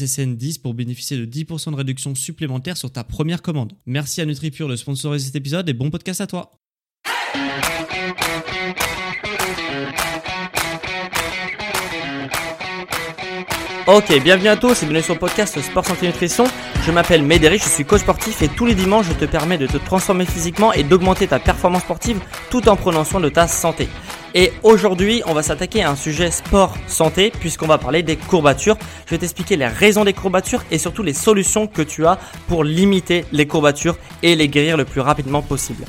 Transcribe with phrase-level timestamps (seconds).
[0.00, 3.72] SSN10 pour bénéficier de 10% de réduction supplémentaire sur ta première commande.
[3.86, 6.52] Merci à NutriPure de sponsoriser cet épisode et bon podcast à toi.
[13.86, 16.44] Ok, bienvenue à tous et bienvenue sur le podcast Sport Santé Nutrition.
[16.86, 19.66] Je m'appelle Médéric, je suis coach sportif et tous les dimanches je te permets de
[19.66, 22.20] te transformer physiquement et d'augmenter ta performance sportive
[22.50, 23.88] tout en prenant soin de ta santé.
[24.34, 28.76] Et aujourd'hui, on va s'attaquer à un sujet sport santé puisqu'on va parler des courbatures.
[29.06, 32.62] Je vais t'expliquer les raisons des courbatures et surtout les solutions que tu as pour
[32.62, 35.84] limiter les courbatures et les guérir le plus rapidement possible.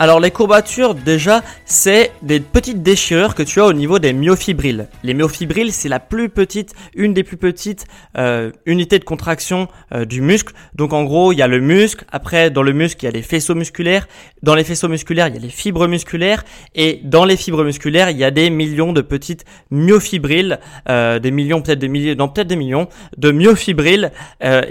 [0.00, 4.86] Alors les courbatures déjà c'est des petites déchirures que tu as au niveau des myofibrilles.
[5.02, 7.84] Les myofibrilles c'est la plus petite, une des plus petites
[8.16, 10.54] euh, unités de contraction euh, du muscle.
[10.76, 13.10] Donc en gros il y a le muscle, après dans le muscle il y a
[13.10, 14.06] les faisceaux musculaires,
[14.44, 16.44] dans les faisceaux musculaires il y a les fibres musculaires
[16.76, 21.32] et dans les fibres musculaires il y a des millions de petites myofibrilles, euh, des
[21.32, 24.10] millions peut-être des milliers, non peut-être des millions de myofibrilles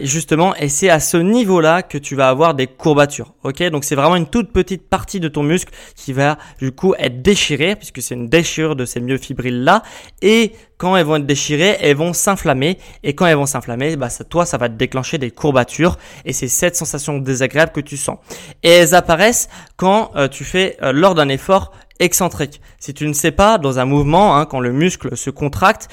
[0.03, 3.33] justement et c'est à ce niveau là que tu vas avoir des courbatures.
[3.43, 3.61] Ok?
[3.71, 7.21] Donc c'est vraiment une toute petite partie de ton muscle qui va du coup être
[7.21, 9.83] déchirée puisque c'est une déchirure de ces myofibrilles là
[10.21, 12.77] et quand elles vont être déchirées, elles vont s'inflammer.
[13.03, 15.97] Et quand elles vont s'inflammer, bah ça, toi ça va te déclencher des courbatures.
[16.25, 18.19] Et c'est cette sensation désagréable que tu sens.
[18.63, 22.61] Et elles apparaissent quand euh, tu fais euh, lors d'un effort excentrique.
[22.79, 25.87] Si tu ne sais pas, dans un mouvement, hein, quand le muscle se contracte,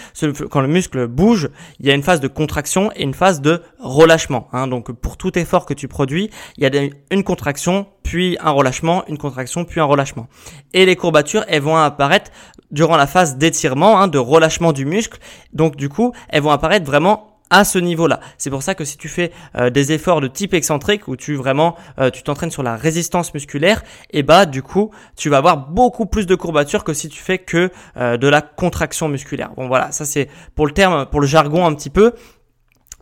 [0.51, 1.51] quand le muscle bouge,
[1.81, 4.49] il y a une phase de contraction et une phase de relâchement.
[4.53, 4.67] Hein.
[4.67, 9.05] Donc pour tout effort que tu produis, il y a une contraction, puis un relâchement,
[9.09, 10.29] une contraction, puis un relâchement.
[10.73, 12.31] Et les courbatures, elles vont apparaître
[12.71, 15.19] durant la phase d'étirement, hein, de relâchement du muscle.
[15.53, 18.21] Donc du coup, elles vont apparaître vraiment à ce niveau-là.
[18.39, 21.35] C'est pour ça que si tu fais euh, des efforts de type excentrique où tu
[21.35, 25.69] vraiment euh, tu t'entraînes sur la résistance musculaire, et bah du coup tu vas avoir
[25.69, 29.51] beaucoup plus de courbatures que si tu fais que euh, de la contraction musculaire.
[29.57, 32.13] Bon voilà, ça c'est pour le terme, pour le jargon un petit peu.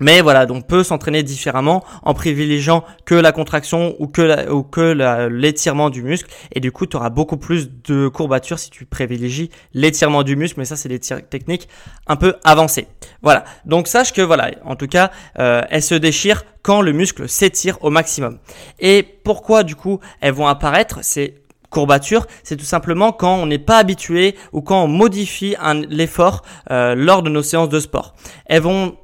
[0.02, 5.28] Mais voilà, on peut s'entraîner différemment en privilégiant que la contraction ou que, ou que
[5.28, 6.28] l'étirement du muscle.
[6.52, 10.58] Et du coup, tu auras beaucoup plus de courbatures si tu privilégies l'étirement du muscle.
[10.58, 11.68] Mais ça, c'est des techniques
[12.08, 12.88] un peu avancées.
[13.22, 13.44] Voilà.
[13.64, 17.78] Donc sache que voilà, en tout cas, euh, elles se déchirent quand le muscle s'étire
[17.82, 18.38] au maximum.
[18.80, 21.34] Et pourquoi du coup elles vont apparaître C'est
[21.70, 25.56] courbatures, c'est tout simplement quand on n'est pas habitué ou quand on modifie
[25.88, 28.14] l'effort euh, lors de nos séances de sport.
[28.46, 28.96] Elles vont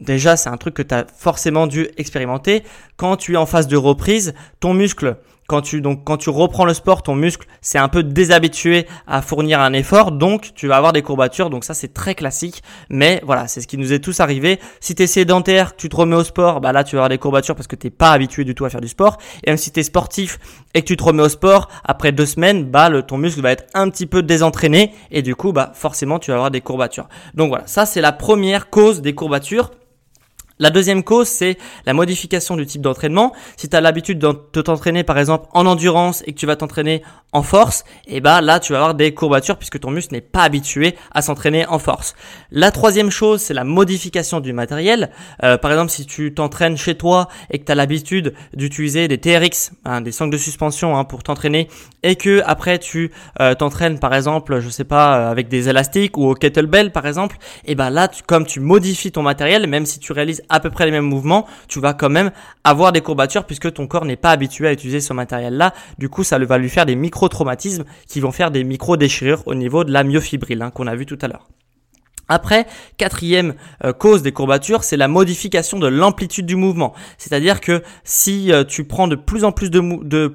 [0.00, 2.62] Déjà, c'est un truc que tu as forcément dû expérimenter.
[2.96, 6.64] Quand tu es en phase de reprise, ton muscle, quand tu, donc, quand tu reprends
[6.64, 10.76] le sport, ton muscle c'est un peu déshabitué à fournir un effort, donc tu vas
[10.76, 11.50] avoir des courbatures.
[11.50, 12.62] Donc ça, c'est très classique.
[12.90, 14.58] Mais voilà, c'est ce qui nous est tous arrivé.
[14.80, 17.18] Si tu es sédentaire, tu te remets au sport, bah là, tu vas avoir des
[17.18, 19.18] courbatures parce que t'es pas habitué du tout à faire du sport.
[19.44, 20.38] Et même si tu es sportif
[20.74, 23.52] et que tu te remets au sport, après deux semaines, bah, le, ton muscle va
[23.52, 24.92] être un petit peu désentraîné.
[25.10, 27.08] Et du coup, bah, forcément, tu vas avoir des courbatures.
[27.34, 29.70] Donc voilà, ça, c'est la première cause des courbatures.
[30.58, 33.32] La deuxième cause, c'est la modification du type d'entraînement.
[33.58, 37.02] Si tu as l'habitude de t'entraîner par exemple en endurance et que tu vas t'entraîner
[37.32, 40.22] en force, et eh ben là tu vas avoir des courbatures puisque ton muscle n'est
[40.22, 42.14] pas habitué à s'entraîner en force.
[42.50, 45.10] La troisième chose, c'est la modification du matériel.
[45.42, 49.18] Euh, par exemple, si tu t'entraînes chez toi et que tu as l'habitude d'utiliser des
[49.18, 51.68] TRX, hein, des sangles de suspension hein, pour t'entraîner,
[52.02, 53.10] et que après tu
[53.40, 57.06] euh, t'entraînes par exemple, je sais pas, euh, avec des élastiques ou au kettlebell par
[57.06, 57.36] exemple,
[57.66, 60.70] et eh ben là, comme tu modifies ton matériel, même si tu réalises à peu
[60.70, 62.30] près les mêmes mouvements, tu vas quand même
[62.64, 65.72] avoir des courbatures puisque ton corps n'est pas habitué à utiliser ce matériel-là.
[65.98, 69.84] Du coup, ça va lui faire des micro-traumatismes qui vont faire des micro-déchirures au niveau
[69.84, 71.48] de la myofibrille hein, qu'on a vu tout à l'heure.
[72.28, 76.92] Après, quatrième euh, cause des courbatures, c'est la modification de l'amplitude du mouvement.
[77.18, 80.34] C'est-à-dire que si euh, tu prends de plus en plus de,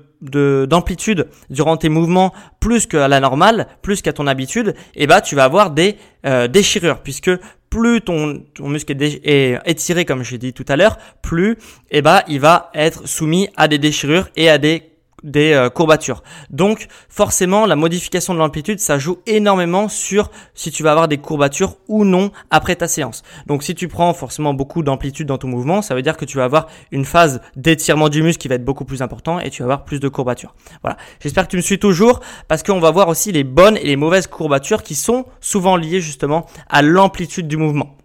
[0.65, 5.35] d'amplitude durant tes mouvements plus qu'à la normale, plus qu'à ton habitude, eh ben tu
[5.35, 7.31] vas avoir des euh, déchirures puisque
[7.69, 11.57] plus ton, ton muscle est, étiré comme j'ai dit tout à l'heure, plus
[11.89, 14.90] eh ben il va être soumis à des déchirures et à des
[15.23, 16.23] des euh, courbatures.
[16.49, 21.17] Donc forcément la modification de l'amplitude ça joue énormément sur si tu vas avoir des
[21.17, 23.23] courbatures ou non après ta séance.
[23.47, 26.37] Donc si tu prends forcément beaucoup d'amplitude dans ton mouvement, ça veut dire que tu
[26.37, 29.61] vas avoir une phase d'étirement du muscle qui va être beaucoup plus important et tu
[29.61, 30.55] vas avoir plus de courbatures.
[30.81, 30.97] Voilà.
[31.19, 33.95] J'espère que tu me suis toujours parce qu'on va voir aussi les bonnes et les
[33.95, 37.95] mauvaises courbatures qui sont souvent liées justement à l'amplitude du mouvement.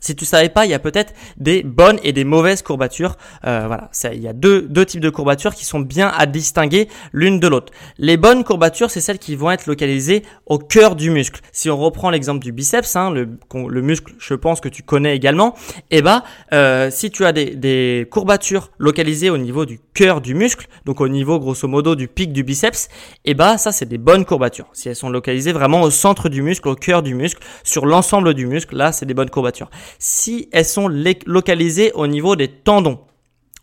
[0.00, 3.16] Si tu savais pas, il y a peut-être des bonnes et des mauvaises courbatures.
[3.44, 7.40] Euh, voilà, il y a deux, types de courbatures qui sont bien à distinguer l'une
[7.40, 7.72] de l'autre.
[7.98, 11.40] Les bonnes courbatures, c'est celles qui vont être localisées au cœur du muscle.
[11.52, 15.16] Si on reprend l'exemple du biceps, hein, le, le, muscle, je pense que tu connais
[15.16, 15.54] également.
[15.90, 16.22] Eh ben,
[16.52, 21.00] euh, si tu as des, des courbatures localisées au niveau du cœur du muscle, donc
[21.00, 22.88] au niveau grosso modo du pic du biceps,
[23.24, 24.68] eh ben ça c'est des bonnes courbatures.
[24.72, 28.34] Si elles sont localisées vraiment au centre du muscle, au cœur du muscle, sur l'ensemble
[28.34, 33.00] du muscle, là c'est des bonnes courbatures si elles sont localisées au niveau des tendons.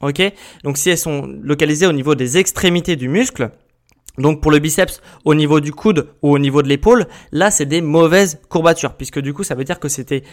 [0.01, 0.21] Ok?
[0.63, 3.51] Donc si elles sont localisées au niveau des extrémités du muscle,
[4.17, 7.65] donc pour le biceps au niveau du coude ou au niveau de l'épaule, là c'est
[7.65, 10.23] des mauvaises courbatures puisque du coup ça veut dire que c'était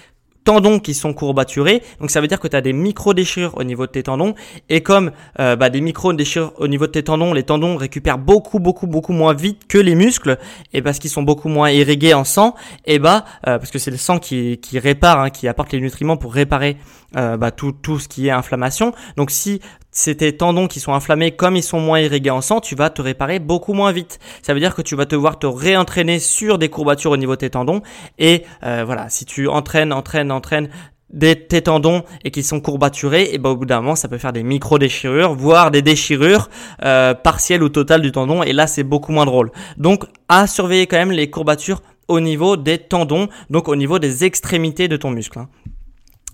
[0.44, 1.82] tendons qui sont courbaturés.
[2.00, 4.34] Donc ça veut dire que tu as des micro-déchirures au niveau de tes tendons.
[4.68, 8.58] Et comme euh, bah, des micro-déchirures au niveau de tes tendons, les tendons récupèrent beaucoup,
[8.58, 10.38] beaucoup, beaucoup moins vite que les muscles.
[10.72, 12.54] Et parce qu'ils sont beaucoup moins irrigués en sang,
[12.86, 15.80] et bah euh, parce que c'est le sang qui, qui répare, hein, qui apporte les
[15.80, 16.76] nutriments pour réparer
[17.16, 18.92] euh, bah, tout, tout ce qui est inflammation.
[19.16, 19.60] Donc si
[19.90, 22.90] c'est tes tendons qui sont inflammés, comme ils sont moins irrigués en sang, tu vas
[22.90, 24.18] te réparer beaucoup moins vite.
[24.42, 27.32] Ça veut dire que tu vas te voir te réentraîner sur des courbatures au niveau
[27.32, 27.82] de tes tendons.
[28.18, 30.68] Et euh, voilà, si tu entraînes, entraînes, entraînes
[31.12, 34.18] des, tes tendons et qui sont courbaturés, et ben au bout d'un moment, ça peut
[34.18, 36.48] faire des micro déchirures, voire des déchirures
[36.84, 38.42] euh, partielles ou totales du tendon.
[38.42, 39.50] Et là, c'est beaucoup moins drôle.
[39.76, 44.24] Donc, à surveiller quand même les courbatures au niveau des tendons, donc au niveau des
[44.24, 45.38] extrémités de ton muscle.
[45.38, 45.48] Hein.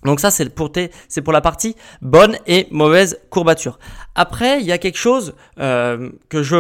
[0.05, 3.79] Donc ça, c'est pour, pour la partie bonne et mauvaise courbature.
[4.15, 6.57] Après, il y a quelque chose euh, que je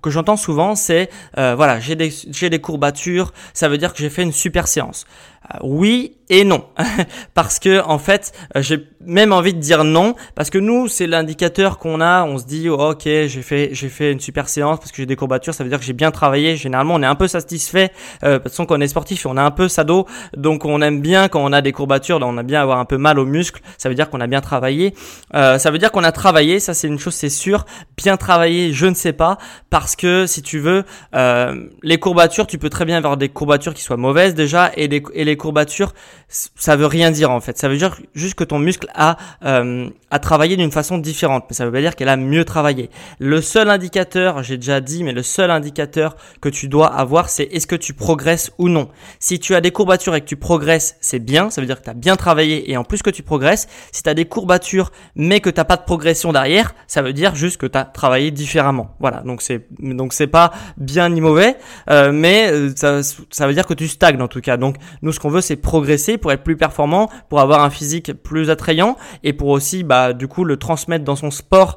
[0.00, 4.22] que j'entends souvent, c'est euh, voilà, j'ai des courbatures, ça veut dire que j'ai fait
[4.22, 5.06] une super séance.
[5.44, 6.64] Euh, oui et non,
[7.34, 11.08] parce que en fait, euh, j'ai même envie de dire non, parce que nous, c'est
[11.08, 12.24] l'indicateur qu'on a.
[12.24, 15.06] On se dit, oh, ok, j'ai fait, j'ai fait une super séance parce que j'ai
[15.06, 16.56] des courbatures, ça veut dire que j'ai bien travaillé.
[16.56, 17.90] Généralement, on est un peu satisfait,
[18.22, 20.06] euh, parce qu'on est sportif, on a un peu sado,
[20.36, 22.96] donc on aime bien quand on a des courbatures, on a bien avoir un peu
[22.96, 23.60] mal aux muscles.
[23.76, 24.94] Ça veut dire qu'on a bien travaillé.
[25.34, 27.64] Euh, ça veut dire qu'on a travaillé, ça c'est une chose, c'est sûr.
[27.96, 29.36] Bien travaillé, je ne sais pas,
[29.68, 30.84] parce que si tu veux,
[31.16, 34.86] euh, les courbatures, tu peux très bien avoir des courbatures qui soient mauvaises déjà, et
[34.86, 35.94] les, et les courbatures
[36.30, 37.58] ça veut rien dire en fait.
[37.58, 41.54] Ça veut dire juste que ton muscle a euh, a travaillé d'une façon différente, mais
[41.54, 42.90] ça veut pas dire qu'elle a mieux travaillé.
[43.18, 47.44] Le seul indicateur, j'ai déjà dit, mais le seul indicateur que tu dois avoir, c'est
[47.44, 48.88] est-ce que tu progresses ou non.
[49.18, 51.84] Si tu as des courbatures et que tu progresses, c'est bien, ça veut dire que
[51.84, 53.68] tu as bien travaillé et en plus que tu progresses.
[53.92, 57.34] Si tu as des courbatures mais que tu pas de progression derrière, ça veut dire
[57.34, 58.96] juste que tu as travaillé différemment.
[58.98, 61.56] Voilà, donc c'est donc c'est pas bien ni mauvais,
[61.90, 64.56] euh, mais euh, ça, ça veut dire que tu stagnes en tout cas.
[64.56, 68.14] Donc nous ce qu'on veut c'est progresser pour être plus performant, pour avoir un physique
[68.14, 71.76] plus attrayant et pour aussi bah du coup le transmettre dans son sport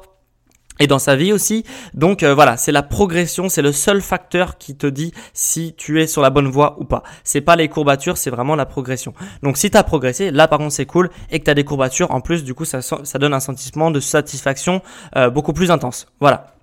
[0.80, 1.62] et dans sa vie aussi.
[1.92, 6.00] Donc euh, voilà, c'est la progression, c'est le seul facteur qui te dit si tu
[6.00, 7.02] es sur la bonne voie ou pas.
[7.22, 9.12] C'est pas les courbatures, c'est vraiment la progression.
[9.42, 11.64] Donc si tu as progressé, là par contre c'est cool et que tu as des
[11.64, 12.80] courbatures en plus du coup ça
[13.18, 14.80] donne un sentiment de satisfaction
[15.16, 16.06] euh, beaucoup plus intense.
[16.18, 16.53] Voilà.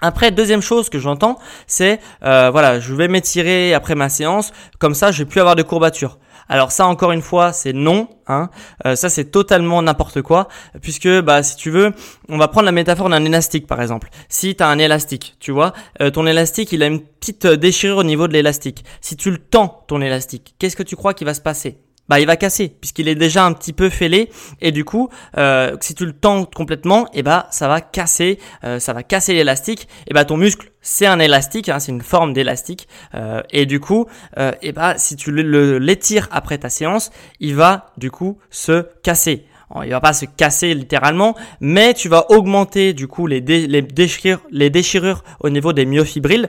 [0.00, 4.94] Après, deuxième chose que j'entends, c'est euh, voilà, je vais m'étirer après ma séance, comme
[4.94, 6.18] ça, je vais plus avoir de courbatures.
[6.48, 8.08] Alors ça, encore une fois, c'est non.
[8.26, 8.50] Hein.
[8.84, 10.48] Euh, ça, c'est totalement n'importe quoi,
[10.82, 11.92] puisque bah si tu veux,
[12.28, 14.08] on va prendre la métaphore d'un élastique par exemple.
[14.28, 17.98] Si tu as un élastique, tu vois, euh, ton élastique, il a une petite déchirure
[17.98, 18.84] au niveau de l'élastique.
[19.00, 21.78] Si tu le tends ton élastique, qu'est-ce que tu crois qui va se passer?
[22.10, 24.30] Bah il va casser puisqu'il est déjà un petit peu fêlé.
[24.60, 28.40] Et du coup euh, si tu le tends complètement et eh bah ça va casser
[28.64, 29.88] euh, ça va casser l'élastique.
[30.08, 32.88] Et bah ton muscle c'est un élastique hein, c'est une forme d'élastique.
[33.14, 37.92] Euh, et du coup et eh bah si tu l'étires après ta séance il va
[37.96, 39.46] du coup se casser.
[39.84, 44.40] Il va pas se casser littéralement, mais tu vas augmenter du coup les, les, déchirures,
[44.50, 46.48] les déchirures au niveau des myofibrilles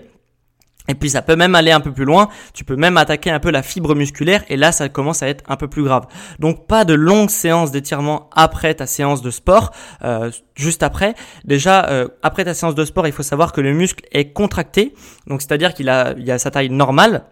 [0.88, 3.40] et puis ça peut même aller un peu plus loin, tu peux même attaquer un
[3.40, 6.08] peu la fibre musculaire et là ça commence à être un peu plus grave.
[6.40, 9.72] Donc pas de longues séances d'étirement après ta séance de sport,
[10.04, 11.14] euh, juste après.
[11.46, 14.94] Déjà euh, après ta séance de sport il faut savoir que le muscle est contracté,
[15.28, 17.26] donc c'est-à-dire qu'il a, il a sa taille normale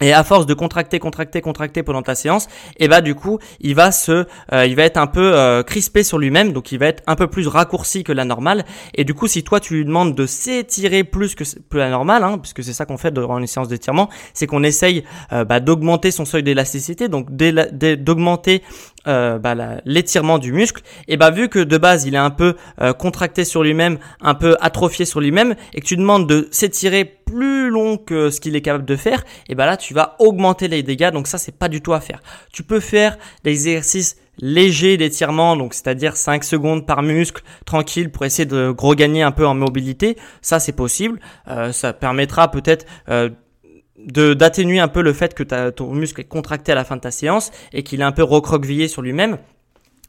[0.00, 2.46] Et à force de contracter, contracter, contracter pendant ta séance,
[2.78, 5.62] et eh bah du coup, il va se, euh, il va être un peu euh,
[5.62, 8.64] crispé sur lui-même, donc il va être un peu plus raccourci que la normale.
[8.94, 11.44] Et du coup, si toi tu lui demandes de s'étirer plus que,
[11.76, 15.04] la normale, hein, puisque c'est ça qu'on fait durant une séance d'étirement, c'est qu'on essaye
[15.32, 18.62] euh, bah, d'augmenter son seuil d'élasticité, donc d'augmenter
[19.06, 20.82] bah, l'étirement du muscle.
[21.08, 22.56] Et bah vu que de base il est un peu
[22.98, 27.70] contracté sur lui-même, un peu atrophié sur lui-même, et que tu demandes de s'étirer plus
[27.70, 30.82] long que ce qu'il est capable de faire, et bah là tu vas augmenter les
[30.82, 31.10] dégâts.
[31.10, 32.20] Donc ça c'est pas du tout à faire.
[32.52, 38.24] Tu peux faire des exercices légers d'étirement, donc c'est-à-dire 5 secondes par muscle, tranquille pour
[38.24, 40.16] essayer de regagner un peu en mobilité.
[40.42, 41.20] Ça c'est possible.
[41.48, 43.30] Euh, ça permettra peut-être euh,
[43.96, 47.10] d'atténuer un peu le fait que ton muscle est contracté à la fin de ta
[47.10, 49.38] séance et qu'il est un peu recroquevillé sur lui-même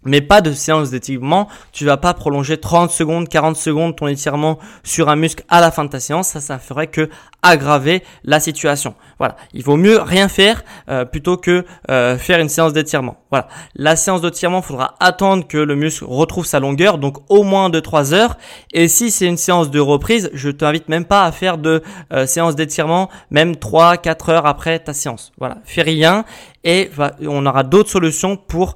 [0.05, 1.49] mais pas de séance d'étirement.
[1.71, 5.71] Tu vas pas prolonger 30 secondes, 40 secondes ton étirement sur un muscle à la
[5.71, 6.29] fin de ta séance.
[6.29, 7.09] Ça, ça ferait que
[7.41, 8.95] aggraver la situation.
[9.19, 9.35] Voilà.
[9.53, 13.17] Il vaut mieux rien faire euh, plutôt que euh, faire une séance d'étirement.
[13.31, 13.47] Voilà.
[13.75, 17.79] La séance d'étirement, faudra attendre que le muscle retrouve sa longueur, donc au moins de
[17.79, 18.37] 3 heures.
[18.73, 21.81] Et si c'est une séance de reprise, je t'invite même pas à faire de
[22.13, 25.31] euh, séance d'étirement, même 3, 4 heures après ta séance.
[25.37, 25.57] Voilà.
[25.63, 26.25] Fais rien
[26.63, 26.89] et
[27.21, 28.75] on aura d'autres solutions pour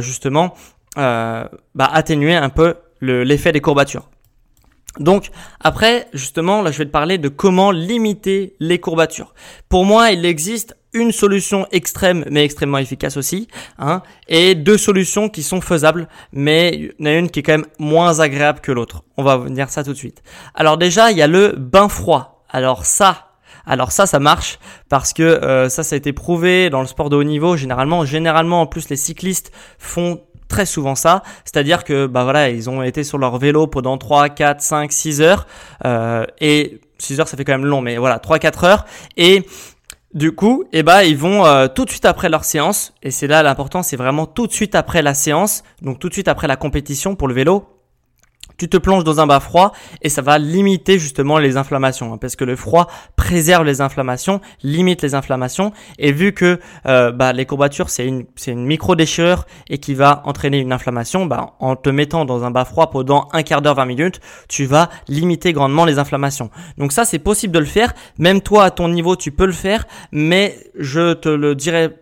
[0.00, 0.54] justement
[0.96, 4.08] bah, atténuer un peu l'effet des courbatures.
[4.98, 9.34] Donc après, justement, là je vais te parler de comment limiter les courbatures.
[9.68, 15.28] Pour moi, il existe une solution extrême mais extrêmement efficace aussi, hein, et deux solutions
[15.28, 18.60] qui sont faisables, mais il y en a une qui est quand même moins agréable
[18.60, 19.04] que l'autre.
[19.16, 20.22] On va venir ça tout de suite.
[20.54, 22.44] Alors déjà, il y a le bain froid.
[22.50, 23.28] Alors ça,
[23.66, 27.10] alors ça, ça marche parce que euh, ça, ça a été prouvé dans le sport
[27.10, 27.56] de haut niveau.
[27.56, 32.68] Généralement, généralement en plus, les cyclistes font très souvent ça, c'est-à-dire que bah voilà, ils
[32.68, 35.46] ont été sur leur vélo pendant 3, 4, 5, 6 heures
[35.84, 38.84] euh, et 6 heures ça fait quand même long mais voilà, 3 4 heures.
[39.16, 39.44] Et
[40.14, 43.26] du coup, eh ben, ils vont euh, tout de suite après leur séance, et c'est
[43.26, 46.46] là l'important, c'est vraiment tout de suite après la séance, donc tout de suite après
[46.46, 47.77] la compétition pour le vélo,
[48.58, 49.72] tu te plonges dans un bain froid
[50.02, 54.40] et ça va limiter justement les inflammations hein, parce que le froid préserve les inflammations,
[54.62, 58.96] limite les inflammations et vu que euh, bah, les courbatures c'est une c'est une micro
[58.96, 62.90] déchirure et qui va entraîner une inflammation, bah, en te mettant dans un bain froid
[62.90, 66.50] pendant un quart d'heure 20 minutes, tu vas limiter grandement les inflammations.
[66.76, 69.52] Donc ça c'est possible de le faire, même toi à ton niveau tu peux le
[69.52, 71.96] faire, mais je te le dirais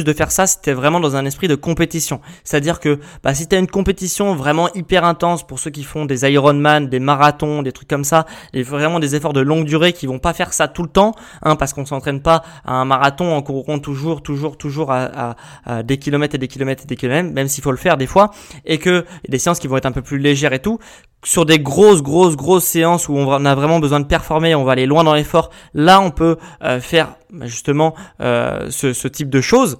[0.00, 2.20] de faire ça si t'es vraiment dans un esprit de compétition.
[2.44, 6.30] C'est-à-dire que bah, si t'as une compétition vraiment hyper intense pour ceux qui font des
[6.30, 10.06] Ironman, des marathons, des trucs comme ça, et vraiment des efforts de longue durée qui
[10.06, 13.34] vont pas faire ça tout le temps, hein, parce qu'on s'entraîne pas à un marathon
[13.34, 15.36] en courant toujours, toujours, toujours à,
[15.84, 18.30] des kilomètres et des kilomètres et des kilomètres, même s'il faut le faire des fois,
[18.64, 20.78] et que des séances qui vont être un peu plus légères et tout,
[21.24, 24.72] sur des grosses, grosses, grosses séances où on a vraiment besoin de performer, on va
[24.72, 29.30] aller loin dans l'effort, là on peut euh, faire bah, justement euh, ce, ce type
[29.30, 29.78] de choses.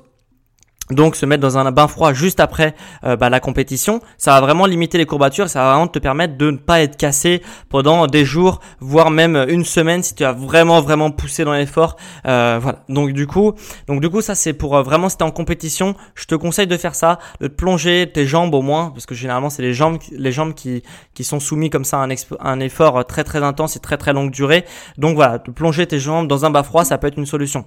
[0.90, 2.74] Donc se mettre dans un bain froid juste après
[3.04, 6.36] euh, bah, la compétition, ça va vraiment limiter les courbatures, ça va vraiment te permettre
[6.36, 10.32] de ne pas être cassé pendant des jours, voire même une semaine si tu as
[10.32, 11.96] vraiment vraiment poussé dans l'effort.
[12.26, 12.80] Euh, voilà.
[12.88, 13.52] Donc du coup,
[13.86, 16.66] donc du coup ça c'est pour euh, vraiment si t'es en compétition, je te conseille
[16.66, 19.98] de faire ça, de plonger tes jambes au moins, parce que généralement c'est les jambes
[20.10, 20.82] les jambes qui
[21.14, 22.10] qui sont soumis comme ça à un,
[22.40, 24.64] un effort très très intense et très très longue durée.
[24.98, 27.66] Donc voilà, de plonger tes jambes dans un bain froid, ça peut être une solution.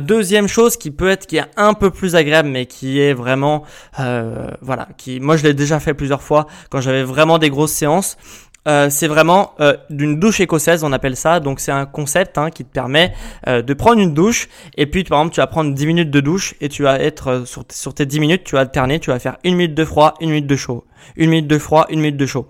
[0.00, 3.62] deuxième chose qui peut être qui est un peu plus agréable mais qui est vraiment,
[3.98, 7.72] euh, voilà, qui, moi je l'ai déjà fait plusieurs fois quand j'avais vraiment des grosses
[7.72, 8.16] séances.
[8.68, 11.40] Euh, c'est vraiment euh, d'une douche écossaise, on appelle ça.
[11.40, 13.14] Donc c'est un concept hein, qui te permet
[13.46, 16.54] de prendre une douche et puis par exemple tu vas prendre 10 minutes de douche
[16.60, 19.38] et tu vas être sur, sur tes 10 minutes, tu vas alterner, tu vas faire
[19.44, 20.84] une minute de froid, une minute de chaud,
[21.16, 22.48] une minute de froid, une minute de chaud.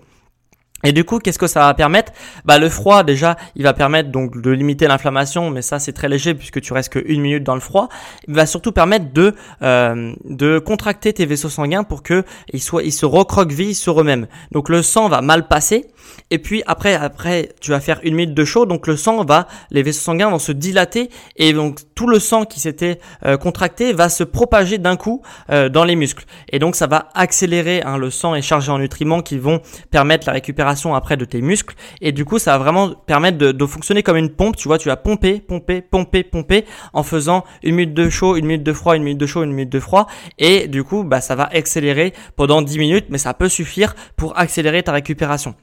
[0.83, 2.11] Et du coup, qu'est-ce que ça va permettre?
[2.45, 6.09] Bah le froid déjà, il va permettre donc de limiter l'inflammation, mais ça c'est très
[6.09, 7.89] léger puisque tu restes que une minute dans le froid.
[8.27, 12.83] Il va surtout permettre de euh, de contracter tes vaisseaux sanguins pour que ils soient
[12.83, 14.27] ils se recroquevillent sur eux-mêmes.
[14.51, 15.87] Donc le sang va mal passer
[16.29, 19.47] et puis après après tu vas faire une minute de chaud, donc le sang va
[19.69, 23.93] les vaisseaux sanguins vont se dilater et donc tout le sang qui s'était euh, contracté
[23.93, 25.21] va se propager d'un coup
[25.51, 26.25] euh, dans les muscles.
[26.51, 29.61] Et donc ça va accélérer hein, le sang est chargé en nutriments qui vont
[29.91, 31.75] permettre la récupération après de tes muscles.
[32.01, 34.89] Et du coup ça va vraiment permettre de, fonctionner comme une pompe tu vois tu
[34.89, 38.95] vas pomper pomper pomper pomper en faisant une minute de chaud une minute de froid
[38.95, 40.07] une minute de chaud une minute de froid.
[40.37, 44.37] Et du coup bah ça va accélérer pendant 10 minutes mais ça peut suffire pour
[44.37, 45.55] accélérer ta récupération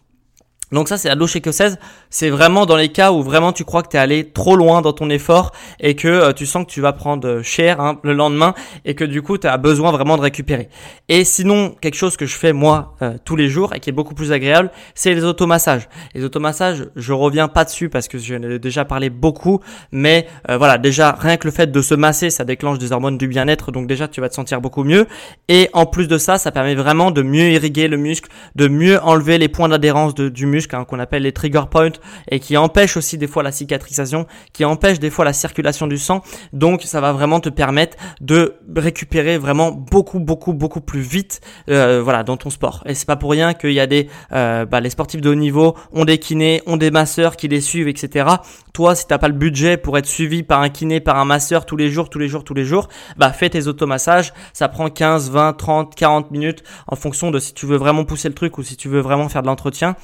[0.72, 1.78] Donc ça c'est la chez 16,
[2.10, 4.82] c'est vraiment dans les cas où vraiment tu crois que tu es allé trop loin
[4.82, 7.98] dans ton effort et que euh, tu sens que tu vas prendre euh, cher hein,
[8.02, 10.68] le lendemain et que du coup tu as besoin vraiment de récupérer.
[11.08, 13.92] Et sinon quelque chose que je fais moi euh, tous les jours et qui est
[13.94, 15.88] beaucoup plus agréable, c'est les automassages.
[16.14, 19.60] Les automassages, je reviens pas dessus parce que j'en ai déjà parlé beaucoup,
[19.92, 23.28] mais voilà, déjà rien que le fait de se masser, ça déclenche des hormones du
[23.28, 25.06] bien-être, donc déjà tu vas te sentir beaucoup mieux
[25.48, 29.00] et en plus de ça, ça permet vraiment de mieux irriguer le muscle, de mieux
[29.02, 31.92] enlever les points d'adhérence du muscle Hein, qu'on appelle les trigger points
[32.30, 35.98] et qui empêchent aussi des fois la cicatrisation, qui empêchent des fois la circulation du
[35.98, 36.22] sang.
[36.52, 42.02] Donc ça va vraiment te permettre de récupérer vraiment beaucoup beaucoup beaucoup plus vite euh,
[42.02, 42.82] voilà dans ton sport.
[42.86, 45.34] Et c'est pas pour rien qu'il y a des euh, bah, les sportifs de haut
[45.34, 48.28] niveau ont des kinés, ont des masseurs qui les suivent, etc.
[48.72, 51.66] Toi, si t'as pas le budget pour être suivi par un kiné, par un masseur
[51.66, 54.32] tous les jours, tous les jours, tous les jours, bah fais tes automassages.
[54.52, 58.28] Ça prend 15, 20, 30, 40 minutes en fonction de si tu veux vraiment pousser
[58.28, 59.96] le truc ou si tu veux vraiment faire de l'entretien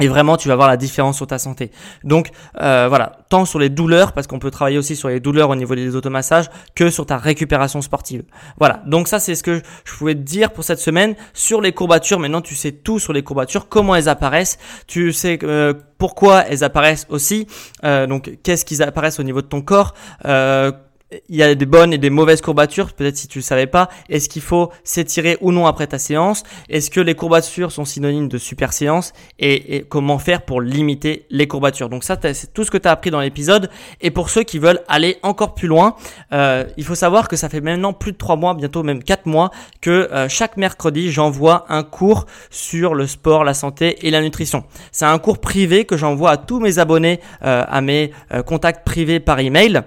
[0.00, 1.70] et vraiment tu vas voir la différence sur ta santé.
[2.04, 5.50] Donc euh, voilà, tant sur les douleurs, parce qu'on peut travailler aussi sur les douleurs
[5.50, 8.24] au niveau des automassages, que sur ta récupération sportive.
[8.58, 11.14] Voilà, donc ça c'est ce que je pouvais te dire pour cette semaine.
[11.34, 15.38] Sur les courbatures, maintenant tu sais tout sur les courbatures, comment elles apparaissent, tu sais
[15.42, 17.46] euh, pourquoi elles apparaissent aussi,
[17.84, 19.94] euh, donc qu'est-ce qu'ils apparaissent au niveau de ton corps,
[21.28, 23.88] il y a des bonnes et des mauvaises courbatures, peut-être si tu le savais pas.
[24.10, 26.42] Est-ce qu'il faut s'étirer ou non après ta séance?
[26.68, 29.12] Est-ce que les courbatures sont synonymes de super séance?
[29.38, 31.88] Et, comment faire pour limiter les courbatures?
[31.88, 33.70] Donc ça, c'est tout ce que tu as appris dans l'épisode.
[34.00, 35.96] Et pour ceux qui veulent aller encore plus loin,
[36.32, 39.26] euh, il faut savoir que ça fait maintenant plus de 3 mois, bientôt même 4
[39.26, 39.50] mois,
[39.80, 44.64] que euh, chaque mercredi, j'envoie un cours sur le sport, la santé et la nutrition.
[44.92, 48.12] C'est un cours privé que j'envoie à tous mes abonnés, euh, à mes
[48.46, 49.82] contacts privés par email.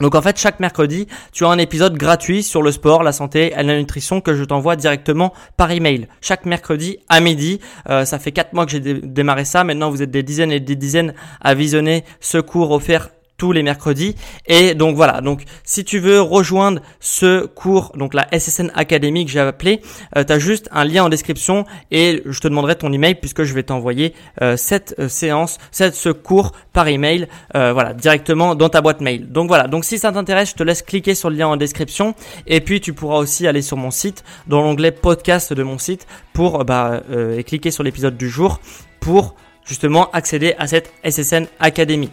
[0.00, 3.52] Donc en fait, chaque mercredi, tu as un épisode gratuit sur le sport, la santé
[3.56, 6.08] et la nutrition que je t'envoie directement par email.
[6.20, 7.60] Chaque mercredi à midi.
[7.88, 9.64] Euh, ça fait 4 mois que j'ai démarré ça.
[9.64, 13.10] Maintenant, vous êtes des dizaines et des dizaines à visionner ce cours offert
[13.40, 14.16] tous les mercredis.
[14.46, 19.30] Et donc voilà, donc si tu veux rejoindre ce cours, donc la SSN Academy que
[19.30, 19.80] j'ai appelé,
[20.14, 23.54] euh, tu juste un lien en description et je te demanderai ton email puisque je
[23.54, 28.82] vais t'envoyer euh, cette euh, séance, cette, ce cours par email, voilà, directement dans ta
[28.82, 29.32] boîte mail.
[29.32, 32.14] Donc voilà, donc si ça t'intéresse, je te laisse cliquer sur le lien en description
[32.46, 36.06] et puis tu pourras aussi aller sur mon site, dans l'onglet podcast de mon site
[36.34, 37.00] pour bah,
[37.36, 38.60] et cliquer sur l'épisode du jour
[39.00, 42.10] pour justement accéder à cette SSN Academy.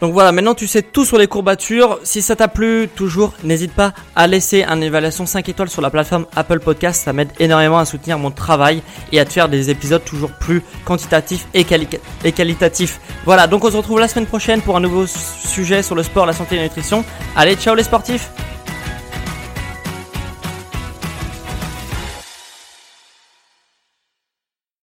[0.00, 1.98] Donc voilà, maintenant tu sais tout sur les courbatures.
[2.02, 5.90] Si ça t'a plu, toujours n'hésite pas à laisser une évaluation 5 étoiles sur la
[5.90, 7.02] plateforme Apple Podcast.
[7.04, 8.82] Ça m'aide énormément à soutenir mon travail
[9.12, 11.66] et à te faire des épisodes toujours plus quantitatifs et,
[12.24, 13.00] et qualitatifs.
[13.24, 16.26] Voilà, donc on se retrouve la semaine prochaine pour un nouveau sujet sur le sport,
[16.26, 17.04] la santé et la nutrition.
[17.36, 18.30] Allez, ciao les sportifs